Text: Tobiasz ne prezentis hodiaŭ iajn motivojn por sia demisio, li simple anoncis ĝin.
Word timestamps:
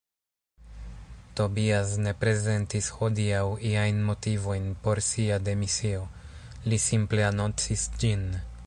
Tobiasz 1.39 1.91
ne 2.05 2.13
prezentis 2.23 2.87
hodiaŭ 3.01 3.43
iajn 3.73 4.01
motivojn 4.09 4.67
por 4.87 5.03
sia 5.11 5.39
demisio, 5.51 6.03
li 6.73 6.83
simple 6.89 7.29
anoncis 7.33 7.89
ĝin. 8.05 8.29